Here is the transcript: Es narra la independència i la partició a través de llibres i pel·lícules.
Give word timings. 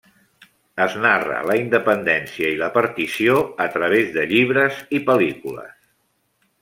Es 0.85 0.93
narra 1.01 1.35
la 1.49 1.57
independència 1.59 2.49
i 2.53 2.57
la 2.61 2.69
partició 2.77 3.35
a 3.67 3.67
través 3.77 4.09
de 4.17 4.25
llibres 4.33 4.81
i 5.01 5.03
pel·lícules. 5.11 5.81